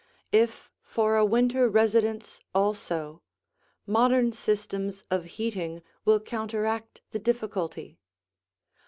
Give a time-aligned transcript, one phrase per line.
[0.31, 3.21] If for a winter residence also,
[3.85, 7.99] modern systems of heating will counteract the difficulty.